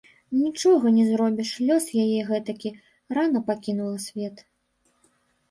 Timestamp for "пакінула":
3.53-3.97